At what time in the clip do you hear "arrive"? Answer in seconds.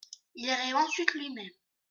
0.49-0.77